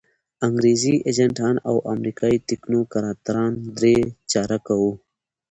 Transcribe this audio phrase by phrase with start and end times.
[0.45, 3.95] انګریزي ایجنټان او امریکایي تکنوکراتان درې
[4.31, 4.91] چارکه وو.